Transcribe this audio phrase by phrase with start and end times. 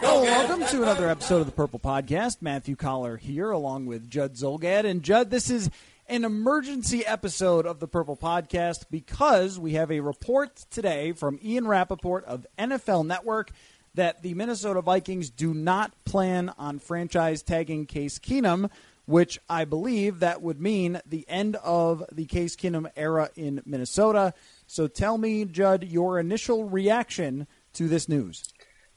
[0.00, 2.38] Hello, welcome to another episode of the Purple Podcast.
[2.40, 4.84] Matthew Coller here, along with Judd Zulgad.
[4.84, 5.70] And Judd, this is
[6.08, 11.66] an emergency episode of the Purple Podcast because we have a report today from Ian
[11.66, 13.50] Rapoport of NFL Network
[13.94, 18.70] that the Minnesota Vikings do not plan on franchise tagging Case Keenum,
[19.06, 24.32] which I believe that would mean the end of the Case Keenum era in Minnesota.
[24.66, 28.44] So tell me, Judd, your initial reaction to this news.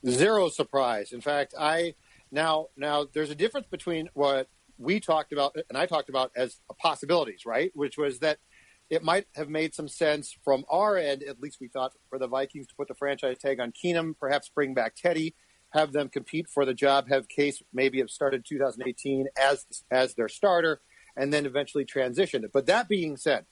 [0.08, 1.12] Zero surprise.
[1.12, 1.96] In fact, I
[2.32, 6.60] now now there's a difference between what we talked about and I talked about as
[6.80, 7.72] possibilities, right?
[7.76, 8.40] Which was that
[8.90, 12.28] it might have made some sense from our end, at least we thought, for the
[12.28, 15.34] Vikings to put the franchise tag on Keenum, perhaps bring back Teddy,
[15.70, 20.28] have them compete for the job, have Case maybe have started 2018 as as their
[20.28, 20.82] starter,
[21.16, 22.52] and then eventually transition it.
[22.52, 23.46] But that being said,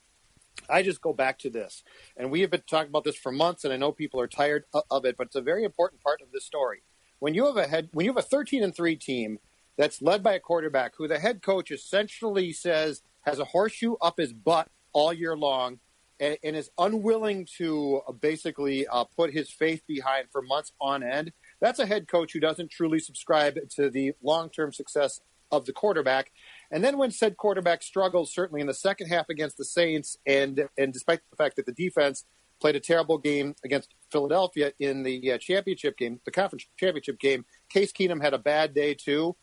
[0.68, 1.82] I just go back to this,
[2.16, 4.64] and we have been talking about this for months, and I know people are tired
[4.90, 6.82] of it, but it's a very important part of this story.
[7.18, 9.38] When you have a head, when you have a 13 and three team
[9.76, 14.18] that's led by a quarterback who the head coach essentially says has a horseshoe up
[14.18, 15.78] his butt all year long,
[16.20, 21.02] and, and is unwilling to uh, basically uh, put his faith behind for months on
[21.02, 25.72] end, that's a head coach who doesn't truly subscribe to the long-term success of the
[25.72, 26.30] quarterback.
[26.70, 30.68] And then when said quarterback struggles, certainly in the second half against the Saints, and
[30.78, 32.24] and despite the fact that the defense
[32.60, 37.44] played a terrible game against Philadelphia in the uh, championship game, the conference championship game,
[37.68, 39.34] Case Keenum had a bad day too.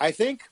[0.00, 0.42] I think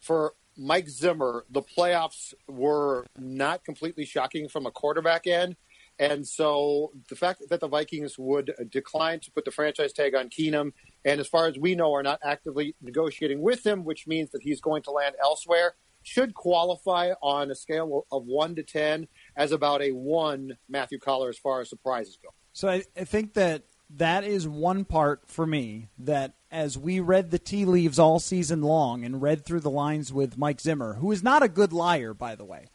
[0.00, 5.56] for Mike Zimmer, the playoffs were not completely shocking from a quarterback end.
[5.98, 10.28] And so the fact that the Vikings would decline to put the franchise tag on
[10.28, 10.72] Keenum,
[11.04, 14.42] and as far as we know, are not actively negotiating with him, which means that
[14.42, 19.52] he's going to land elsewhere, should qualify on a scale of one to 10 as
[19.52, 22.28] about a one, Matthew Coller, as far as surprises go.
[22.52, 27.30] So I, I think that that is one part for me that as we read
[27.30, 31.10] the tea leaves all season long and read through the lines with Mike Zimmer, who
[31.12, 32.66] is not a good liar, by the way.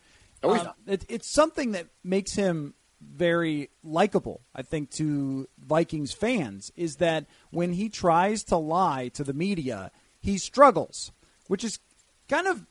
[0.41, 2.73] No, um, it, it's something that makes him
[3.11, 9.23] very likable, I think, to Vikings fans is that when he tries to lie to
[9.23, 11.11] the media, he struggles,
[11.47, 11.79] which is
[12.27, 12.65] kind of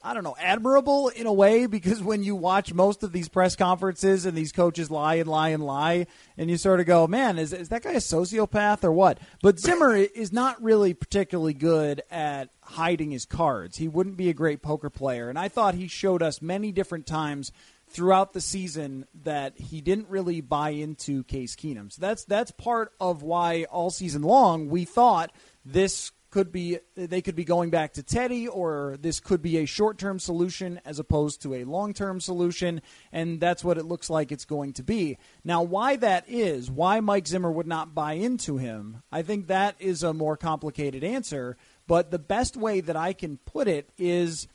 [0.00, 3.56] I don't know, admirable in a way because when you watch most of these press
[3.56, 6.06] conferences and these coaches lie and lie and lie,
[6.36, 9.18] and you sort of go, man, is, is that guy a sociopath or what?
[9.42, 13.78] But Zimmer is not really particularly good at hiding his cards.
[13.78, 15.28] He wouldn't be a great poker player.
[15.28, 17.50] And I thought he showed us many different times
[17.88, 21.92] throughout the season that he didn't really buy into Case Keenum.
[21.92, 25.32] So that's that's part of why all season long we thought
[25.64, 29.64] this could be they could be going back to Teddy or this could be a
[29.64, 34.44] short-term solution as opposed to a long-term solution and that's what it looks like it's
[34.44, 35.16] going to be.
[35.42, 39.76] Now why that is, why Mike Zimmer would not buy into him, I think that
[39.78, 44.48] is a more complicated answer, but the best way that I can put it is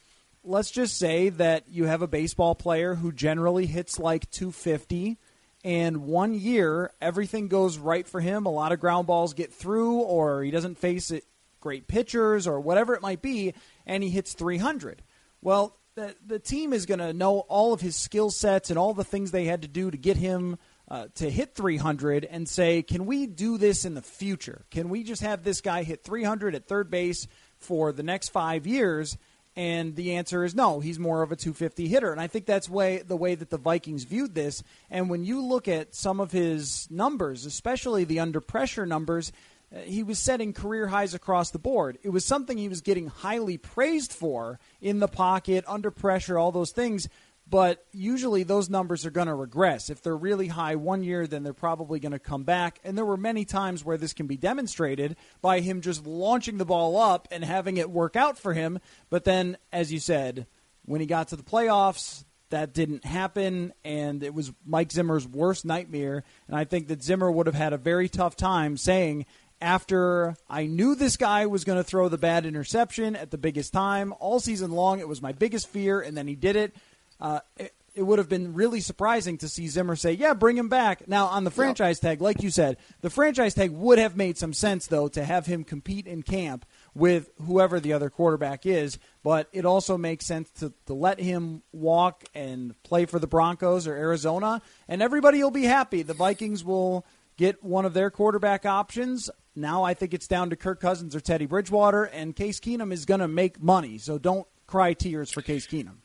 [0.44, 5.18] let's just say that you have a baseball player who generally hits like 250
[5.64, 9.96] and one year everything goes right for him a lot of ground balls get through
[9.96, 11.24] or he doesn't face it
[11.62, 13.54] great pitchers or whatever it might be
[13.86, 15.02] and he hits 300
[15.42, 18.94] well the, the team is going to know all of his skill sets and all
[18.94, 20.58] the things they had to do to get him
[20.90, 25.04] uh, to hit 300 and say can we do this in the future can we
[25.04, 27.28] just have this guy hit 300 at third base
[27.64, 29.18] for the next five years?
[29.56, 30.80] And the answer is no.
[30.80, 33.58] He's more of a 250 hitter, and I think that's way the way that the
[33.58, 34.64] Vikings viewed this.
[34.90, 39.32] And when you look at some of his numbers, especially the under pressure numbers,
[39.74, 42.00] uh, he was setting career highs across the board.
[42.02, 46.52] It was something he was getting highly praised for in the pocket, under pressure, all
[46.52, 47.08] those things
[47.50, 49.90] but usually those numbers are going to regress.
[49.90, 52.80] If they're really high one year, then they're probably going to come back.
[52.84, 56.66] And there were many times where this can be demonstrated by him just launching the
[56.66, 58.80] ball up and having it work out for him.
[59.10, 60.48] But then, as you said,
[60.86, 65.66] when he got to the playoffs, that didn't happen, and it was Mike Zimmer's worst
[65.66, 66.24] nightmare.
[66.48, 69.26] And I think that Zimmer would have had a very tough time saying,
[69.60, 73.74] after I knew this guy was going to throw the bad interception at the biggest
[73.74, 76.76] time all season long, it was my biggest fear, and then he did it
[77.24, 80.68] uh, it, it, would have been really surprising to see Zimmer say, "Yeah, bring him
[80.68, 84.38] back." Now on the franchise tag, like you said, the franchise tag would have made
[84.38, 89.00] some sense though to have him compete in camp with whoever the other quarterback is.
[89.24, 93.88] But it also makes sense to, to let him walk and play for the Broncos
[93.88, 96.02] or Arizona, and everybody will be happy.
[96.04, 97.06] The Vikings will
[97.38, 99.30] get one of their quarterback options.
[99.56, 103.06] Now I think it's down to Kirk Cousins or Teddy Bridgewater, and Case Keenum is
[103.06, 103.98] going to make money.
[103.98, 106.03] So don't cry tears for Case Keenum.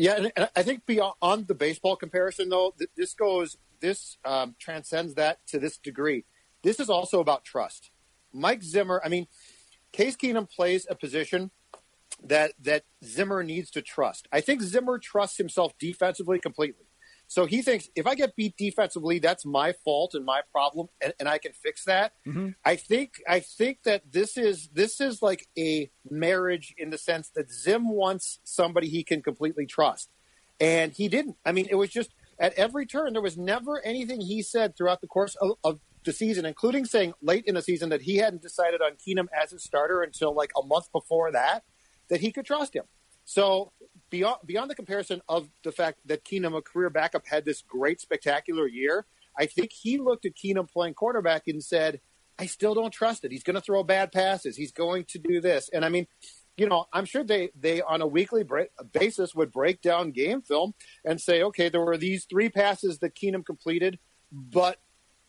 [0.00, 5.46] Yeah, and I think beyond the baseball comparison, though, this goes, this um, transcends that
[5.48, 6.24] to this degree.
[6.62, 7.90] This is also about trust.
[8.32, 9.26] Mike Zimmer, I mean,
[9.92, 11.50] Case Keenum plays a position
[12.24, 14.26] that that Zimmer needs to trust.
[14.32, 16.86] I think Zimmer trusts himself defensively completely.
[17.30, 21.14] So he thinks if I get beat defensively, that's my fault and my problem, and,
[21.20, 22.12] and I can fix that.
[22.26, 22.48] Mm-hmm.
[22.64, 27.30] I think I think that this is this is like a marriage in the sense
[27.36, 30.10] that Zim wants somebody he can completely trust,
[30.58, 31.36] and he didn't.
[31.46, 32.10] I mean, it was just
[32.40, 36.12] at every turn there was never anything he said throughout the course of, of the
[36.12, 39.60] season, including saying late in the season that he hadn't decided on Keenum as a
[39.60, 41.62] starter until like a month before that,
[42.08, 42.86] that he could trust him.
[43.24, 43.70] So
[44.10, 48.00] beyond beyond the comparison of the fact that Keenum, a career backup, had this great
[48.00, 49.06] spectacular year,
[49.38, 52.00] I think he looked at Keenum playing quarterback and said,
[52.38, 53.32] "I still don't trust it.
[53.32, 54.56] He's going to throw bad passes.
[54.56, 56.06] He's going to do this." And I mean,
[56.56, 60.42] you know, I'm sure they they on a weekly break, basis would break down game
[60.42, 60.74] film
[61.04, 63.98] and say, "Okay, there were these three passes that Keenum completed,
[64.30, 64.78] but."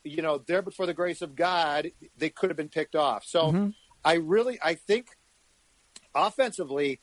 [0.03, 3.23] You know, there but for the grace of God, they could have been picked off.
[3.23, 3.69] So mm-hmm.
[4.03, 5.09] I really, I think
[6.15, 6.99] offensively,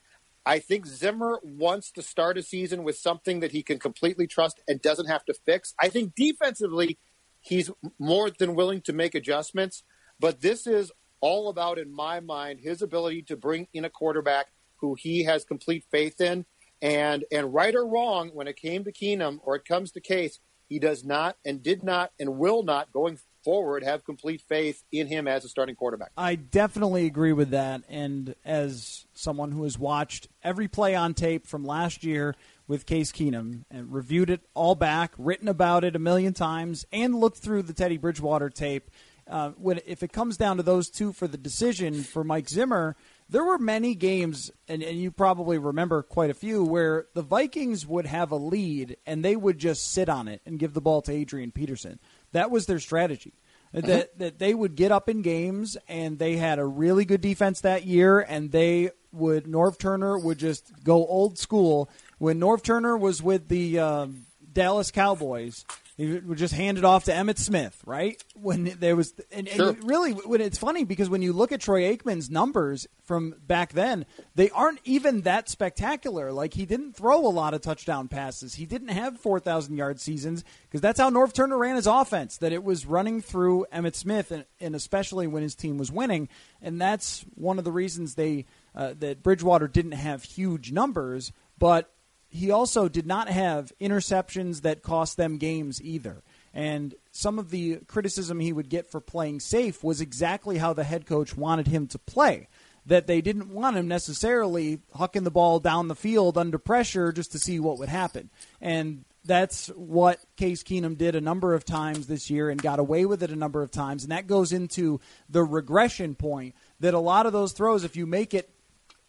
[0.48, 4.62] I think Zimmer wants to start a season with something that he can completely trust
[4.66, 5.74] and doesn't have to fix.
[5.78, 6.96] I think defensively,
[7.38, 9.82] he's more than willing to make adjustments,
[10.18, 10.90] but this is
[11.20, 14.46] all about, in my mind, his ability to bring in a quarterback
[14.76, 16.46] who he has complete faith in.
[16.80, 20.38] And and right or wrong, when it came to Keenum or it comes to Case,
[20.66, 23.18] he does not and did not and will not going
[23.48, 26.10] forward have complete faith in him as a starting quarterback.
[26.18, 27.82] I definitely agree with that.
[27.88, 32.34] And as someone who has watched every play on tape from last year
[32.66, 37.14] with Case Keenum and reviewed it all back, written about it a million times, and
[37.14, 38.90] looked through the Teddy Bridgewater tape,
[39.26, 42.96] uh, when if it comes down to those two for the decision for Mike Zimmer,
[43.30, 47.86] there were many games, and, and you probably remember quite a few, where the Vikings
[47.86, 51.00] would have a lead and they would just sit on it and give the ball
[51.02, 51.98] to Adrian Peterson.
[52.32, 53.34] That was their strategy.
[53.74, 53.86] Uh-huh.
[53.86, 57.60] That that they would get up in games and they had a really good defense
[57.60, 62.96] that year and they would Norv Turner would just go old school when Norv Turner
[62.96, 65.66] was with the um, Dallas Cowboys
[65.98, 68.22] he would just hand it off to Emmitt Smith, right?
[68.36, 69.70] When there was, and, sure.
[69.70, 73.72] and really, when it's funny because when you look at Troy Aikman's numbers from back
[73.72, 76.30] then, they aren't even that spectacular.
[76.30, 78.54] Like he didn't throw a lot of touchdown passes.
[78.54, 82.36] He didn't have four thousand yard seasons because that's how Norv Turner ran his offense.
[82.36, 86.28] That it was running through Emmitt Smith, and, and especially when his team was winning,
[86.62, 91.92] and that's one of the reasons they uh, that Bridgewater didn't have huge numbers, but
[92.28, 96.22] he also did not have interceptions that cost them games either.
[96.52, 100.84] And some of the criticism he would get for playing safe was exactly how the
[100.84, 102.48] head coach wanted him to play.
[102.86, 107.32] That they didn't want him necessarily hucking the ball down the field under pressure just
[107.32, 108.30] to see what would happen.
[108.62, 113.04] And that's what Case Keenum did a number of times this year and got away
[113.04, 114.02] with it a number of times.
[114.02, 118.06] And that goes into the regression point that a lot of those throws, if you
[118.06, 118.50] make it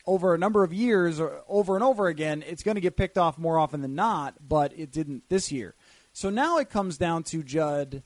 [0.10, 3.18] over a number of years or over and over again, it's going to get picked
[3.18, 5.76] off more often than not, but it didn't this year.
[6.14, 8.02] So now it comes down to Judd,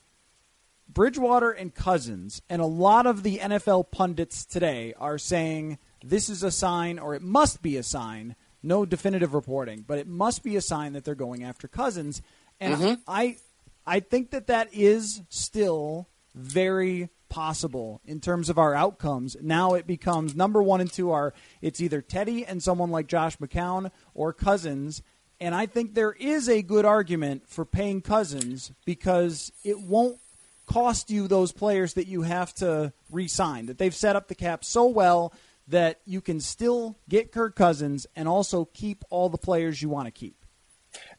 [0.86, 6.42] Bridgewater, and Cousins, and a lot of the NFL pundits today are saying this is
[6.42, 8.36] a sign, or it must be a sign.
[8.62, 12.20] No definitive reporting, but it must be a sign that they're going after Cousins,
[12.60, 12.94] and mm-hmm.
[13.08, 13.38] I,
[13.86, 19.36] I think that that is still very possible in terms of our outcomes.
[19.42, 23.38] Now it becomes number one and two are it's either Teddy and someone like Josh
[23.38, 25.02] McCown or Cousins.
[25.40, 30.20] And I think there is a good argument for paying Cousins because it won't
[30.66, 34.36] cost you those players that you have to re sign, that they've set up the
[34.36, 35.34] cap so well
[35.66, 40.06] that you can still get Kirk Cousins and also keep all the players you want
[40.06, 40.36] to keep.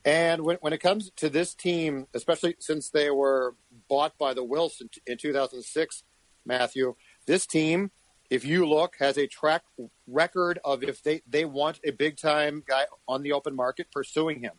[0.05, 3.53] And when, when it comes to this team, especially since they were
[3.87, 6.03] bought by the Wilson in 2006,
[6.45, 7.91] Matthew, this team,
[8.29, 9.63] if you look, has a track
[10.07, 14.41] record of if they, they want a big time guy on the open market pursuing
[14.41, 14.53] him.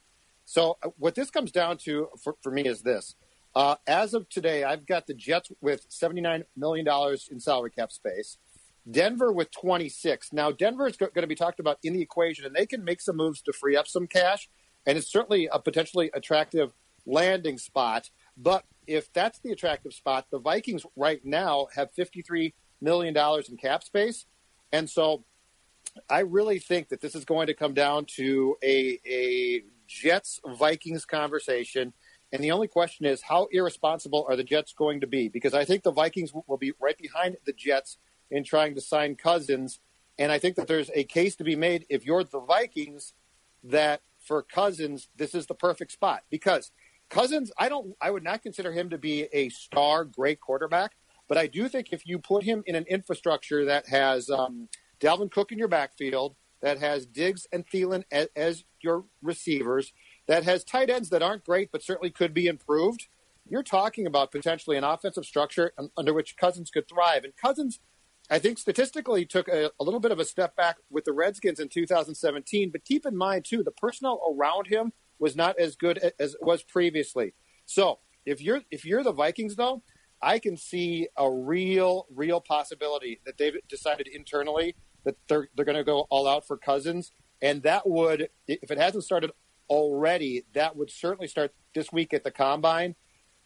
[0.45, 3.17] So uh, what this comes down to for, for me is this.
[3.55, 6.87] Uh, as of today, I've got the Jets with $79 million
[7.31, 8.39] in salary cap space.
[8.89, 10.33] Denver with 26.
[10.33, 13.01] Now, Denver is going to be talked about in the equation, and they can make
[13.01, 14.49] some moves to free up some cash,
[14.87, 16.73] and it's certainly a potentially attractive
[17.05, 18.11] landing spot.
[18.37, 23.17] But if that's the attractive spot, the Vikings right now have $53 million
[23.49, 24.27] in cap space.
[24.73, 25.25] And so
[26.09, 31.05] I really think that this is going to come down to a, a Jets Vikings
[31.05, 31.93] conversation.
[32.33, 35.29] And the only question is, how irresponsible are the Jets going to be?
[35.29, 37.99] Because I think the Vikings will be right behind the Jets
[38.31, 39.81] in trying to sign Cousins.
[40.19, 43.15] And I think that there's a case to be made if you're the Vikings
[43.65, 46.73] that for Cousins, this is the perfect spot because
[47.09, 50.93] Cousins, I don't, I would not consider him to be a star, great quarterback,
[51.29, 54.69] but I do think if you put him in an infrastructure that has um,
[55.01, 59.93] Dalvin Cook in your backfield, that has Diggs and Thielen as, as your receivers,
[60.27, 63.09] that has tight ends that aren't great but certainly could be improved,
[63.49, 67.23] you're talking about potentially an offensive structure under which Cousins could thrive.
[67.25, 67.79] And Cousins
[68.29, 71.61] I think statistically took a, a, little bit of a step back with the Redskins
[71.61, 72.71] in 2017.
[72.71, 76.43] But keep in mind too, the personnel around him was not as good as it
[76.43, 77.35] was previously.
[77.65, 79.83] So if you're if you're the Vikings though,
[80.23, 85.77] I can see a real real possibility that they've decided internally that they're they're going
[85.77, 89.31] to go all out for Cousins, and that would if it hasn't started
[89.69, 92.95] already, that would certainly start this week at the combine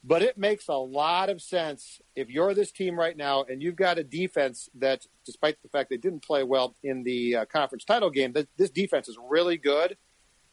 [0.03, 3.77] but it makes a lot of sense if you're this team right now and you've
[3.77, 7.85] got a defense that, despite the fact they didn't play well in the uh, conference
[7.85, 9.97] title game, this defense is really good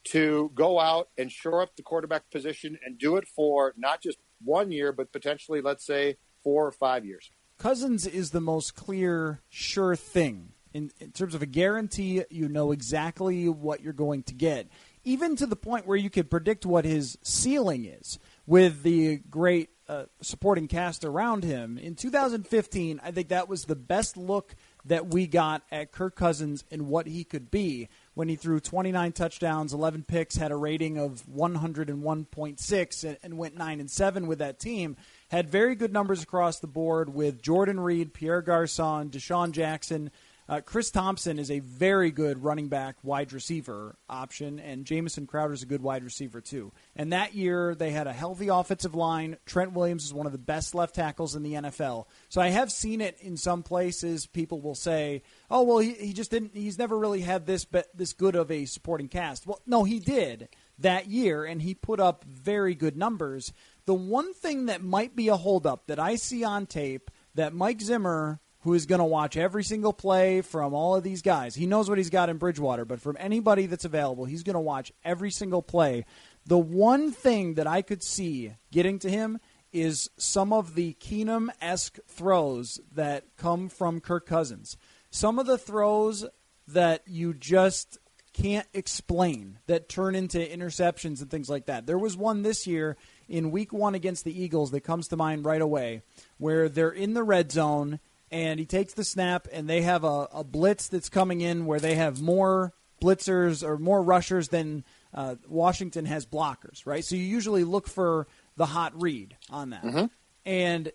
[0.04, 4.18] to go out and shore up the quarterback position and do it for not just
[4.42, 7.30] one year, but potentially, let's say, four or five years.
[7.58, 10.52] Cousins is the most clear, sure thing.
[10.74, 14.68] In, in terms of a guarantee, you know exactly what you're going to get,
[15.02, 19.70] even to the point where you could predict what his ceiling is with the great
[19.88, 21.78] uh, supporting cast around him.
[21.78, 26.64] In 2015, I think that was the best look that we got at Kirk Cousins
[26.70, 27.88] and what he could be
[28.18, 33.78] when he threw 29 touchdowns, 11 picks, had a rating of 101.6, and went 9
[33.78, 34.96] and 7 with that team.
[35.28, 40.10] Had very good numbers across the board with Jordan Reed, Pierre Garcon, DeSean Jackson,
[40.48, 45.52] uh, Chris Thompson is a very good running back wide receiver option, and Jamison Crowder
[45.52, 46.72] is a good wide receiver too.
[46.96, 49.36] And that year they had a healthy offensive line.
[49.44, 52.06] Trent Williams is one of the best left tackles in the NFL.
[52.30, 54.26] So I have seen it in some places.
[54.26, 56.54] People will say, "Oh, well, he, he just didn't.
[56.54, 59.98] He's never really had this but this good of a supporting cast." Well, no, he
[59.98, 63.52] did that year, and he put up very good numbers.
[63.84, 67.80] The one thing that might be a holdup that I see on tape that Mike
[67.80, 71.54] Zimmer who is going to watch every single play from all of these guys.
[71.54, 74.60] He knows what he's got in Bridgewater, but from anybody that's available, he's going to
[74.60, 76.04] watch every single play.
[76.44, 79.40] The one thing that I could see getting to him
[79.72, 84.76] is some of the Keenum esque throws that come from Kirk Cousins.
[85.10, 86.26] Some of the throws
[86.66, 87.96] that you just
[88.34, 91.86] can't explain that turn into interceptions and things like that.
[91.86, 92.98] There was one this year
[93.30, 96.02] in week one against the Eagles that comes to mind right away
[96.36, 97.98] where they're in the red zone
[98.30, 101.80] and he takes the snap, and they have a, a blitz that's coming in where
[101.80, 107.04] they have more blitzers or more rushers than uh, Washington has blockers, right?
[107.04, 109.84] So you usually look for the hot read on that.
[109.84, 110.04] Mm-hmm.
[110.44, 110.92] And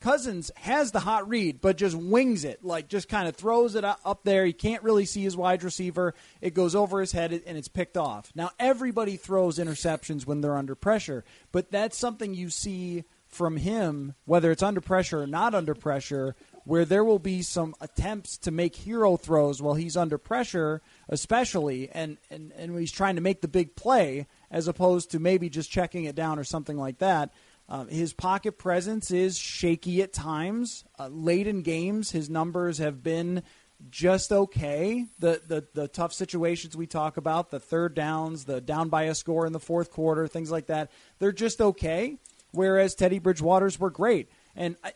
[0.00, 3.84] Cousins has the hot read, but just wings it, like just kind of throws it
[3.84, 4.44] up there.
[4.44, 6.14] He can't really see his wide receiver.
[6.42, 8.30] It goes over his head and it's picked off.
[8.34, 14.14] Now, everybody throws interceptions when they're under pressure, but that's something you see from him,
[14.26, 18.50] whether it's under pressure or not under pressure, where there will be some attempts to
[18.50, 23.42] make hero throws while he's under pressure, especially, and, and, and he's trying to make
[23.42, 27.32] the big play as opposed to maybe just checking it down or something like that.
[27.68, 30.84] Uh, his pocket presence is shaky at times.
[30.98, 33.42] Uh, late in games, his numbers have been
[33.90, 35.06] just okay.
[35.18, 39.14] The, the the tough situations we talk about, the third downs, the down by a
[39.14, 42.18] score in the fourth quarter, things like that, they're just okay.
[42.52, 44.30] Whereas Teddy Bridgewater's were great.
[44.54, 44.92] And I,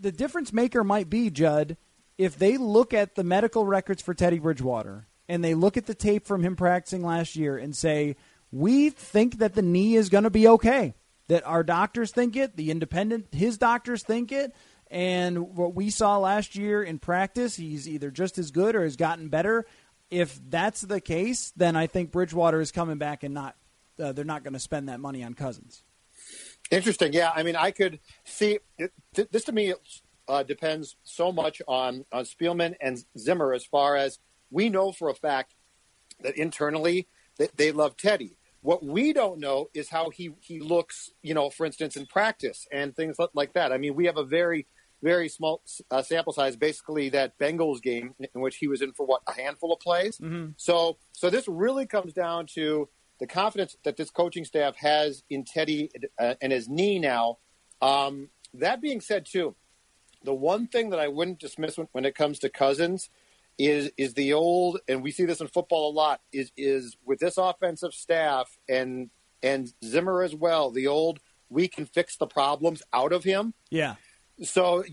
[0.00, 1.76] the difference maker might be Judd
[2.16, 5.94] if they look at the medical records for Teddy Bridgewater and they look at the
[5.94, 8.16] tape from him practicing last year and say,
[8.50, 10.94] "We think that the knee is going to be okay."
[11.28, 14.54] That our doctors think it, the independent his doctors think it,
[14.90, 18.96] and what we saw last year in practice, he's either just as good or has
[18.96, 19.66] gotten better.
[20.10, 23.56] If that's the case, then I think Bridgewater is coming back and not
[24.02, 25.82] uh, they're not going to spend that money on Cousins.
[26.70, 27.12] Interesting.
[27.12, 29.74] Yeah, I mean, I could see it, th- this to me
[30.28, 34.18] uh, depends so much on on Spielman and Zimmer as far as
[34.50, 35.54] we know for a fact
[36.22, 37.08] that internally
[37.38, 38.36] that they love Teddy.
[38.60, 42.66] What we don't know is how he he looks, you know, for instance, in practice
[42.70, 43.72] and things like that.
[43.72, 44.66] I mean, we have a very
[45.00, 49.06] very small uh, sample size, basically that Bengals game in which he was in for
[49.06, 50.18] what a handful of plays.
[50.18, 50.50] Mm-hmm.
[50.56, 55.44] So so this really comes down to the confidence that this coaching staff has in
[55.44, 57.38] Teddy uh, and his knee now.
[57.82, 59.54] Um, that being said, too,
[60.24, 63.10] the one thing that I wouldn't dismiss when, when, it comes to Cousins
[63.58, 66.20] is is the old, and we see this in football a lot.
[66.32, 69.10] Is is with this offensive staff and
[69.42, 70.70] and Zimmer as well.
[70.70, 71.20] The old
[71.50, 73.54] we can fix the problems out of him.
[73.70, 73.94] Yeah.
[74.42, 74.84] So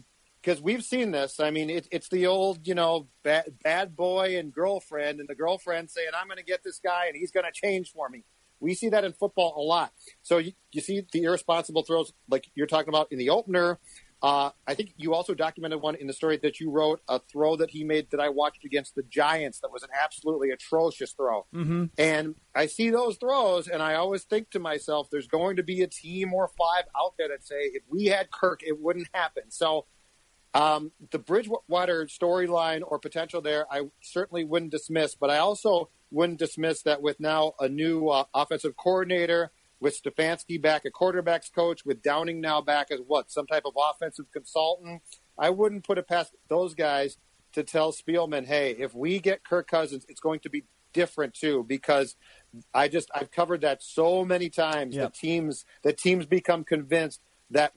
[0.46, 1.40] because we've seen this.
[1.40, 5.36] I mean, it, it's the old, you know, bad, bad boy and girlfriend, and the
[5.36, 8.24] girlfriend saying, "I'm going to get this guy, and he's going to change for me."
[8.60, 9.92] We see that in football a lot.
[10.22, 13.80] So you, you see the irresponsible throws, like you're talking about in the opener.
[14.24, 17.58] Uh, I think you also documented one in the story that you wrote, a throw
[17.58, 21.46] that he made that I watched against the Giants that was an absolutely atrocious throw.
[21.54, 21.86] Mm-hmm.
[21.98, 25.82] And I see those throws, and I always think to myself, there's going to be
[25.82, 29.52] a team or five out there that say, if we had Kirk, it wouldn't happen.
[29.52, 29.86] So
[30.56, 36.40] um, the Bridgewater storyline or potential there, I certainly wouldn't dismiss, but I also wouldn't
[36.40, 41.84] dismiss that with now a new uh, offensive coordinator, with Stefanski back a quarterbacks coach,
[41.86, 45.02] with Downing now back as what, some type of offensive consultant.
[45.38, 47.18] I wouldn't put it past those guys
[47.52, 51.66] to tell Spielman, hey, if we get Kirk Cousins, it's going to be different too,
[51.68, 52.16] because
[52.74, 54.96] I just I've covered that so many times.
[54.96, 55.12] Yep.
[55.12, 57.20] The teams the teams become convinced
[57.52, 57.74] that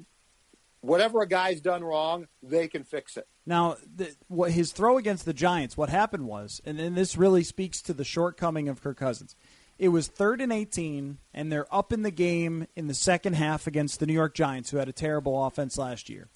[0.81, 3.27] whatever a guy's done wrong, they can fix it.
[3.47, 7.43] Now, the, what his throw against the Giants, what happened was, and, and this really
[7.43, 9.35] speaks to the shortcoming of Kirk Cousins.
[9.79, 13.67] It was third and 18, and they're up in the game in the second half
[13.67, 16.29] against the New York Giants, who had a terrible offense last year.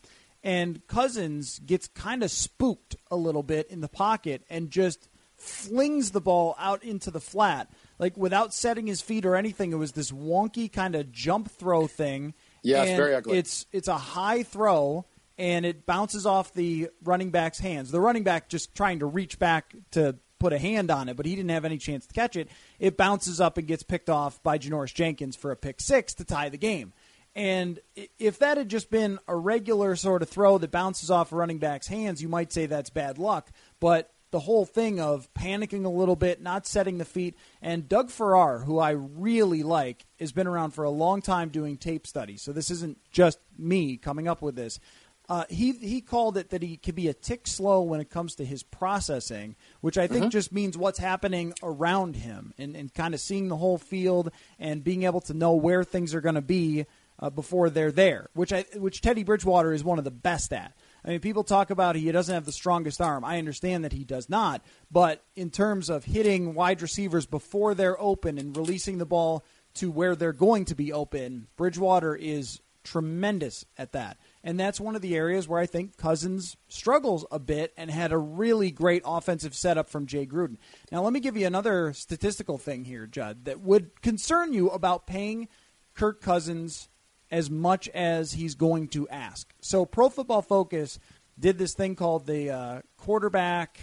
[0.45, 6.13] And Cousins gets kind of spooked a little bit in the pocket and just flings
[6.13, 7.71] the ball out into the flat.
[7.99, 11.87] Like without setting his feet or anything, it was this wonky kind of jump throw
[11.87, 13.39] thing yeah, it's very ugly.
[13.39, 15.05] It's it's a high throw
[15.39, 17.91] and it bounces off the running back's hands.
[17.91, 21.25] The running back just trying to reach back to put a hand on it, but
[21.25, 22.49] he didn't have any chance to catch it.
[22.79, 26.25] It bounces up and gets picked off by Janoris Jenkins for a pick six to
[26.25, 26.93] tie the game.
[27.35, 27.81] And
[28.19, 31.59] if that had just been a regular sort of throw that bounces off a running
[31.59, 33.51] back's hands, you might say that's bad luck.
[33.81, 37.37] But the whole thing of panicking a little bit, not setting the feet.
[37.61, 41.77] And Doug Farrar, who I really like, has been around for a long time doing
[41.77, 42.43] tape studies.
[42.43, 44.81] So this isn't just me coming up with this.
[45.29, 48.35] Uh, he he called it that he could be a tick slow when it comes
[48.35, 50.31] to his processing, which I think uh-huh.
[50.31, 54.83] just means what's happening around him and, and kind of seeing the whole field and
[54.83, 56.87] being able to know where things are going to be
[57.21, 60.75] uh, before they're there, which I which Teddy Bridgewater is one of the best at.
[61.05, 63.25] I mean, people talk about he doesn't have the strongest arm.
[63.25, 68.01] I understand that he does not, but in terms of hitting wide receivers before they're
[68.01, 73.65] open and releasing the ball to where they're going to be open, Bridgewater is tremendous
[73.79, 74.19] at that.
[74.45, 78.13] And that's one of the areas where I think Cousins struggles a bit and had
[78.13, 80.57] a really great offensive setup from Jay Gruden.
[80.91, 85.07] Now, let me give you another statistical thing here, Judd, that would concern you about
[85.07, 85.49] paying
[85.95, 86.89] Kirk Cousins
[87.33, 89.53] as much as he's going to ask.
[89.61, 91.01] So, Pro Football Focus
[91.39, 93.81] did this thing called the uh, quarterback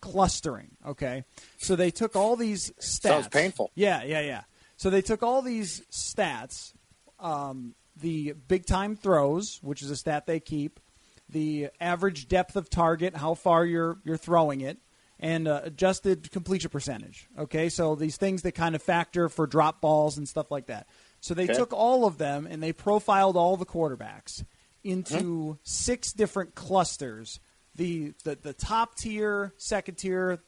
[0.00, 0.70] clustering.
[0.86, 1.24] Okay,
[1.58, 3.02] so they took all these stats.
[3.02, 3.70] Sounds painful.
[3.74, 4.42] Yeah, yeah, yeah.
[4.76, 6.72] So they took all these stats,
[7.20, 10.80] um, the big time throws, which is a stat they keep,
[11.28, 14.78] the average depth of target, how far you're you're throwing it,
[15.20, 17.28] and uh, adjusted completion percentage.
[17.38, 20.86] Okay, so these things that kind of factor for drop balls and stuff like that.
[21.22, 21.54] So they okay.
[21.54, 24.44] took all of them and they profiled all the quarterbacks
[24.82, 25.52] into mm-hmm.
[25.62, 27.38] six different clusters.
[27.76, 30.40] The, the the top tier, second tier,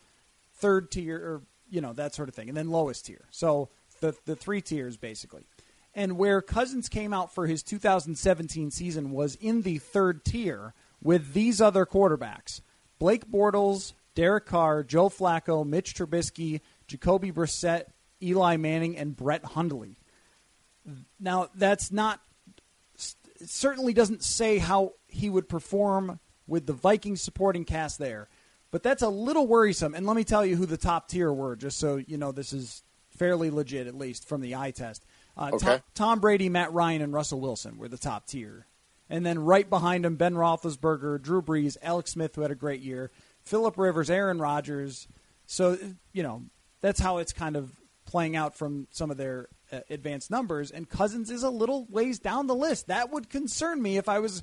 [0.57, 3.25] third tier, or you know that sort of thing, and then lowest tier.
[3.31, 5.47] So the the three tiers basically.
[5.97, 11.35] And where Cousins came out for his 2017 season was in the third tier with
[11.35, 12.63] these other quarterbacks:
[12.99, 17.85] Blake Bortles, Derek Carr, Joe Flacco, Mitch Trubisky, Jacoby Brissett,
[18.21, 19.99] Eli Manning, and Brett Hundley.
[21.19, 22.21] Now, that's not
[23.45, 28.29] certainly doesn't say how he would perform with the Vikings supporting cast there.
[28.71, 29.95] But that's a little worrisome.
[29.95, 32.53] And let me tell you who the top tier were, just so you know this
[32.53, 35.05] is fairly legit, at least from the eye test.
[35.37, 35.67] Uh, Okay.
[35.67, 38.67] Tom, Tom Brady, Matt Ryan, and Russell Wilson were the top tier.
[39.09, 42.81] And then right behind him, Ben Roethlisberger, Drew Brees, Alex Smith, who had a great
[42.81, 43.11] year,
[43.45, 45.07] Philip Rivers, Aaron Rodgers.
[45.47, 45.79] So,
[46.13, 46.43] you know,
[46.81, 47.73] that's how it's kind of
[48.07, 50.71] playing out from some of their uh, advanced numbers.
[50.71, 52.89] And Cousins is a little ways down the list.
[52.89, 54.43] That would concern me if I was.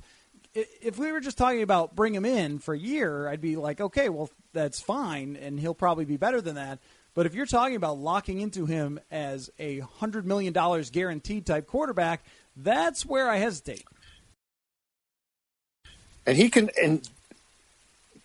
[0.54, 3.80] If we were just talking about bring him in for a year, I'd be like,
[3.80, 6.78] okay, well, that's fine, and he'll probably be better than that.
[7.14, 11.66] But if you're talking about locking into him as a hundred million dollars guaranteed type
[11.66, 12.24] quarterback,
[12.56, 13.84] that's where I hesitate.
[16.26, 17.08] and he can and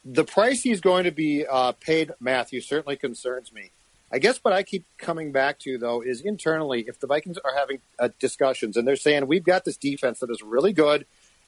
[0.05, 3.71] the price he's going to be uh, paid matthew certainly concerns me
[4.11, 7.55] i guess what i keep coming back to though is internally if the vikings are
[7.55, 11.05] having uh, discussions and they're saying we've got this defense that is really good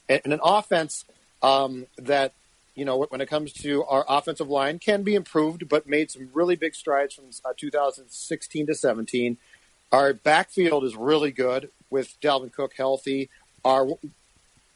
[0.08, 1.06] and, and an offense
[1.42, 2.34] um, that
[2.76, 6.30] you know when it comes to our offensive line can be improved but made some
[6.34, 9.38] really big strides from uh, 2016 to 17
[9.92, 13.30] our backfield is really good with Dalvin Cook healthy.
[13.66, 13.98] Our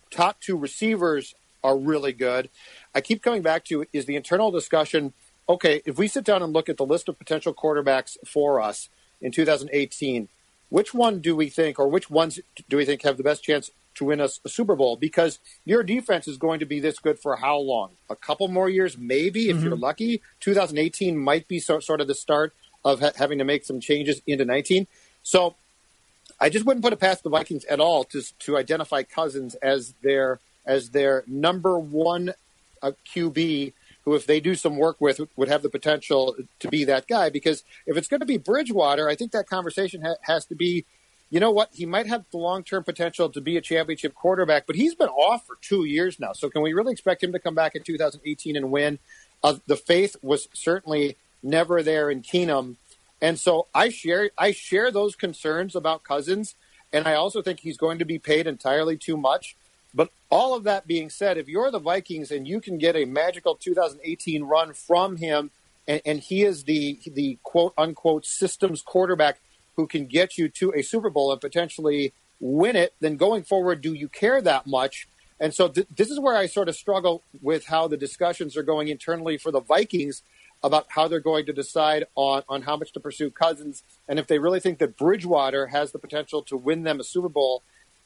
[0.10, 2.50] top two receivers are really good.
[2.96, 5.14] I keep coming back to is the internal discussion.
[5.48, 8.90] Okay, if we sit down and look at the list of potential quarterbacks for us
[9.22, 10.30] in 2018,
[10.70, 13.70] which one do we think, or which ones do we think have the best chance
[13.96, 14.96] to win us a Super Bowl?
[14.96, 17.92] Because your defense is going to be this good for how long?
[18.10, 20.22] A couple more years, maybe, if you're lucky.
[20.40, 22.54] 2018 might be so, sort of the start
[22.84, 24.88] of ha- having to make some changes into 19.
[25.24, 25.56] So
[26.40, 29.94] I just wouldn't put it past the Vikings at all to to identify Cousins as
[30.02, 32.34] their as their number one
[32.82, 33.74] uh, QB,
[34.06, 37.30] who, if they do some work with, would have the potential to be that guy.
[37.30, 40.86] Because if it's going to be Bridgewater, I think that conversation ha- has to be,
[41.30, 44.68] you know what, he might have the long term potential to be a championship quarterback,
[44.68, 46.34] but he's been off for two years now.
[46.34, 49.00] So can we really expect him to come back in 2018 and win?
[49.44, 52.76] Uh, the faith was certainly never there in Keenum.
[53.22, 56.56] And so I share I share those concerns about Cousins,
[56.92, 59.56] and I also think he's going to be paid entirely too much.
[59.94, 63.06] But all of that being said, if you're the Vikings and you can get a
[63.06, 65.52] magical 2018 run from him,
[65.88, 69.40] and, and he is the the quote unquote systems quarterback
[69.76, 73.82] who can get you to a Super Bowl and potentially win it, then going forward,
[73.82, 75.08] do you care that much?
[75.40, 78.64] And so th- this is where I sort of struggle with how the discussions are
[78.64, 80.22] going internally for the Vikings
[80.62, 84.28] about how they're going to decide on, on how much to pursue Cousins and if
[84.28, 87.64] they really think that Bridgewater has the potential to win them a Super Bowl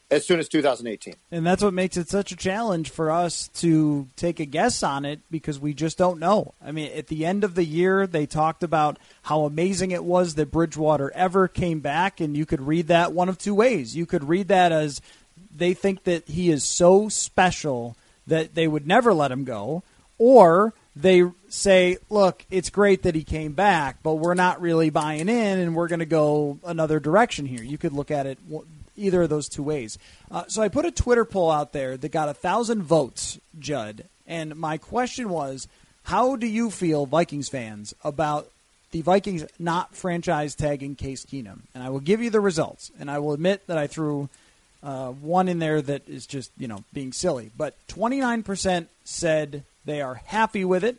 [0.10, 1.16] as soon as 2018.
[1.32, 5.06] And that's what makes it such a challenge for us to take a guess on
[5.06, 6.54] it because we just don't know.
[6.64, 10.36] I mean, at the end of the year, they talked about how amazing it was
[10.36, 13.96] that Bridgewater ever came back, and you could read that one of two ways.
[13.96, 15.02] You could read that as
[15.56, 19.84] they think that he is so special that they would never let him go,
[20.18, 25.30] or they say, look, it's great that he came back, but we're not really buying
[25.30, 27.64] in and we're going to go another direction here.
[27.64, 28.40] You could look at it
[28.98, 29.98] either of those two ways.
[30.30, 34.06] Uh, so I put a Twitter poll out there that got a thousand votes, Judd,
[34.26, 35.68] and my question was,
[36.04, 38.50] how do you feel, Vikings fans, about
[38.92, 41.60] the Vikings not franchise tagging Case Keenum?
[41.74, 44.30] And I will give you the results, and I will admit that I threw
[44.84, 50.02] uh, one in there that is just you know being silly, but 29% said they
[50.02, 50.98] are happy with it.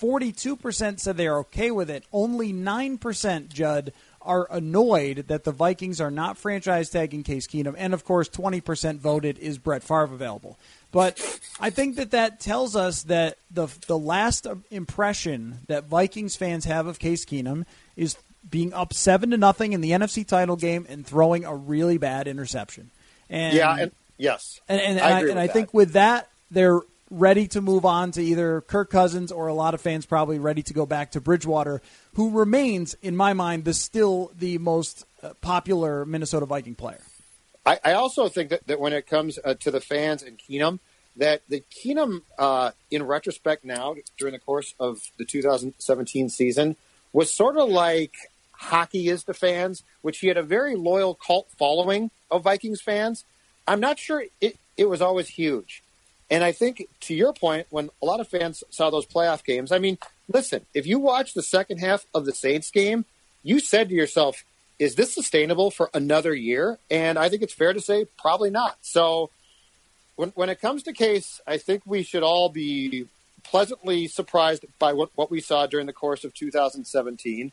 [0.00, 2.04] 42% said they are okay with it.
[2.12, 3.92] Only 9%, Judd,
[4.26, 7.74] are annoyed that the Vikings are not franchise tagging Case Keenum.
[7.78, 10.58] And of course, 20% voted is Brett Favre available.
[10.92, 11.20] But
[11.60, 16.86] I think that that tells us that the the last impression that Vikings fans have
[16.86, 17.64] of Case Keenum
[17.96, 18.16] is
[18.48, 22.28] being up seven to nothing in the NFC title game and throwing a really bad
[22.28, 22.90] interception.
[23.28, 27.60] And yeah, and yes, and, and, I and I think with that, they're ready to
[27.60, 30.86] move on to either Kirk Cousins or a lot of fans probably ready to go
[30.86, 31.80] back to Bridgewater,
[32.14, 37.02] who remains, in my mind, the still the most uh, popular Minnesota Viking player.
[37.64, 40.78] I, I also think that, that when it comes uh, to the fans and Keenum,
[41.16, 46.76] that the Keenum, uh, in retrospect now, during the course of the 2017 season,
[47.12, 48.14] was sort of like
[48.52, 53.24] hockey is to fans, which he had a very loyal cult following of Vikings fans.
[53.66, 55.82] I'm not sure it, it was always huge.
[56.30, 59.70] And I think, to your point, when a lot of fans saw those playoff games,
[59.70, 63.04] I mean, listen, if you watch the second half of the Saints game,
[63.42, 64.44] you said to yourself,
[64.78, 66.78] is this sustainable for another year?
[66.90, 68.76] And I think it's fair to say probably not.
[68.82, 69.30] So
[70.16, 73.06] when, when it comes to Case, I think we should all be
[73.44, 77.52] pleasantly surprised by what, what we saw during the course of 2017.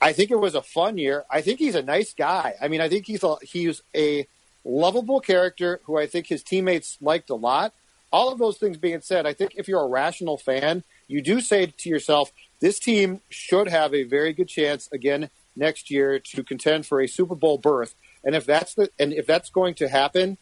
[0.00, 1.24] I think it was a fun year.
[1.30, 2.54] I think he's a nice guy.
[2.60, 4.26] I mean, I think he's a, he's a
[4.64, 7.74] lovable character who I think his teammates liked a lot.
[8.12, 11.40] All of those things being said, I think if you're a rational fan, you do
[11.40, 16.42] say to yourself, this team should have a very good chance again next year to
[16.42, 17.94] contend for a Super Bowl berth.
[18.24, 20.38] And if that's the and if that's going to happen,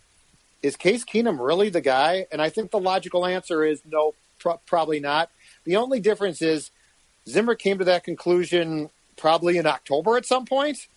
[0.63, 2.27] is Case Keenum really the guy?
[2.33, 5.31] And I think the logical answer is no, pro- probably not.
[5.65, 6.71] The only difference is
[7.29, 10.89] Zimmer came to that conclusion probably in October at some point.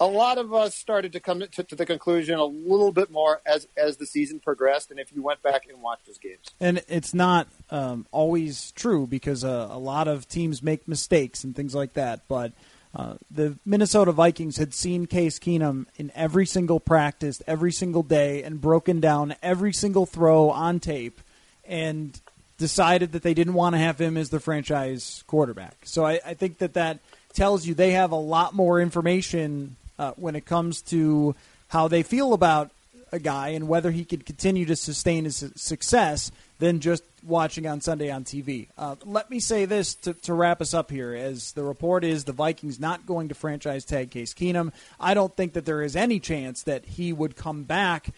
[0.00, 3.40] A lot of us started to come to, to, the conclusion a little bit more
[3.46, 6.46] as as the season progressed, and if you went back and watched those games.
[6.60, 11.54] And it's not um, always true because uh, a lot of teams make mistakes and
[11.54, 12.22] things like that.
[12.26, 12.52] But
[12.94, 18.42] uh, the Minnesota Vikings had seen Case Keenum in every single practice, every single day,
[18.42, 21.20] and broken down every single throw on tape,
[21.64, 22.20] and
[22.58, 25.76] decided that they didn't want to have him as the franchise quarterback.
[25.84, 27.00] So I, I think that that
[27.32, 31.34] tells you they have a lot more information uh, when it comes to
[31.68, 32.70] how they feel about
[33.12, 37.80] a guy and whether he could continue to sustain his success than just watching on
[37.80, 38.68] Sunday on TV.
[38.76, 42.24] Uh, let me say this to, to, wrap us up here, as the report is
[42.24, 44.72] the Vikings not going to franchise tag Case Keenum.
[44.98, 48.10] I don't think that there is any chance that he would come back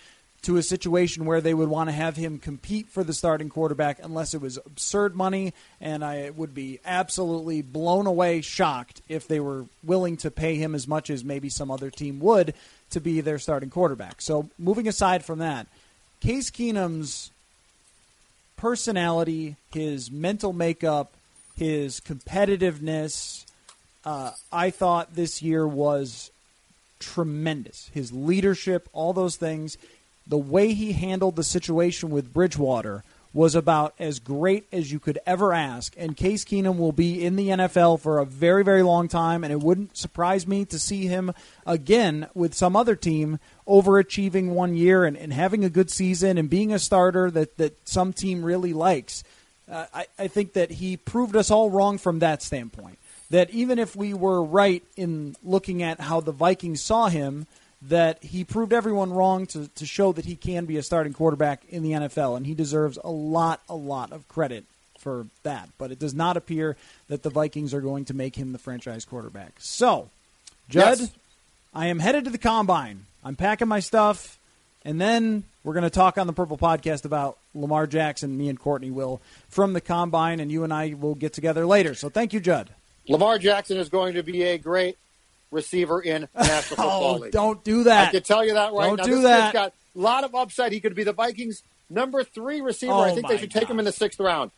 [0.46, 3.98] to a situation where they would want to have him compete for the starting quarterback
[4.00, 9.40] unless it was absurd money, and I would be absolutely blown away, shocked if they
[9.40, 12.54] were willing to pay him as much as maybe some other team would
[12.90, 14.20] to be their starting quarterback.
[14.22, 15.66] So, moving aside from that,
[16.20, 17.32] Case Keenum's
[18.56, 21.12] personality, his mental makeup,
[21.56, 23.44] his competitiveness,
[24.04, 26.30] uh, I thought this year was
[27.00, 27.90] tremendous.
[27.92, 29.76] His leadership, all those things
[30.26, 33.04] the way he handled the situation with Bridgewater
[33.36, 35.94] was about as great as you could ever ask.
[35.98, 39.52] And Case Keenum will be in the NFL for a very, very long time, and
[39.52, 41.32] it wouldn't surprise me to see him
[41.66, 46.48] again with some other team overachieving one year and, and having a good season and
[46.48, 49.22] being a starter that, that some team really likes.
[49.70, 52.98] Uh, I, I think that he proved us all wrong from that standpoint.
[53.28, 57.46] That even if we were right in looking at how the Vikings saw him,
[57.82, 61.62] that he proved everyone wrong to, to show that he can be a starting quarterback
[61.68, 64.64] in the NFL, and he deserves a lot, a lot of credit
[64.98, 65.68] for that.
[65.78, 66.76] But it does not appear
[67.08, 69.52] that the Vikings are going to make him the franchise quarterback.
[69.58, 70.08] So,
[70.68, 71.10] Judd, yes.
[71.74, 73.04] I am headed to the combine.
[73.22, 74.38] I'm packing my stuff,
[74.84, 78.36] and then we're going to talk on the Purple Podcast about Lamar Jackson.
[78.38, 81.94] Me and Courtney will from the combine, and you and I will get together later.
[81.94, 82.70] So, thank you, Judd.
[83.08, 84.98] Lamar Jackson is going to be a great
[85.50, 87.32] receiver in National Football oh, League.
[87.32, 88.08] Don't do that.
[88.08, 89.04] I can tell you that right don't now.
[89.04, 89.52] Do this that.
[89.52, 90.72] got a lot of upside.
[90.72, 92.92] He could be the Vikings' number three receiver.
[92.92, 93.62] Oh, I think they should gosh.
[93.62, 94.50] take him in the sixth round.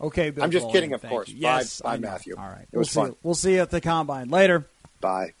[0.00, 1.28] Okay, Bill I'm just Bowling, kidding, of course.
[1.28, 1.36] You.
[1.38, 2.34] Yes, bye, bye Matthew.
[2.36, 3.12] All right, it was we'll fun.
[3.12, 4.66] See, we'll see you at the combine later.
[5.00, 5.32] Bye.